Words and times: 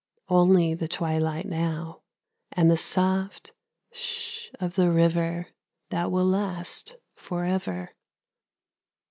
Only 0.29 0.73
the 0.73 0.87
twilight 0.87 1.45
now, 1.45 2.01
and 2.53 2.71
the 2.71 2.75
soft 2.75 3.53
"Sh!" 3.93 4.47
of 4.59 4.73
the 4.73 4.89
river 4.89 5.49
That 5.91 6.09
will 6.11 6.25
last 6.25 6.97
for 7.15 7.45
ever. 7.45 7.91